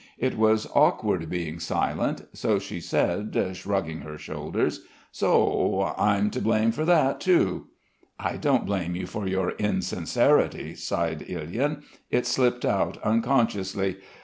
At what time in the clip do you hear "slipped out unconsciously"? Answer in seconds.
12.25-13.97